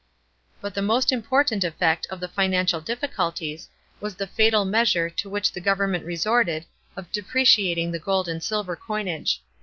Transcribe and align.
But 0.61 0.73
the 0.73 0.81
most 0.81 1.11
important 1.11 1.63
effect 1.63 2.07
of 2.09 2.19
the 2.19 2.27
financial 2.27 2.81
difficulties 2.81 3.69
was 3.99 4.15
the 4.15 4.25
fatal 4.25 4.65
measure 4.65 5.11
to 5.11 5.29
which 5.29 5.51
the 5.51 5.61
government 5.61 6.05
resorted 6.05 6.65
of 6.95 7.11
depreciating 7.11 7.91
the 7.91 7.99
gold 7.99 8.27
and 8.27 8.41
silver 8.41 8.75
coinage. 8.75 9.43